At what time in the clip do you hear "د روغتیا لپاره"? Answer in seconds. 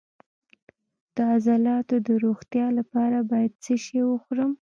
2.07-3.17